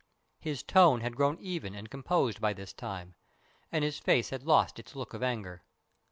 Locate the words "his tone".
0.39-1.01